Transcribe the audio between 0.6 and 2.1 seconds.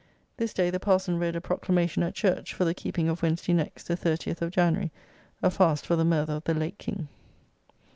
the parson read a proclamation